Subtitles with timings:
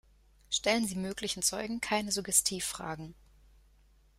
[0.49, 3.13] Stellen Sie möglichen Zeugen keine Suggestivfragen.